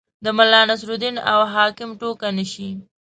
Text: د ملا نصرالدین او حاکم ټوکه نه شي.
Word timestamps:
د 0.23 0.25
ملا 0.37 0.61
نصرالدین 0.69 1.15
او 1.31 1.39
حاکم 1.53 1.89
ټوکه 1.99 2.27
نه 2.37 2.45
شي. 2.51 2.69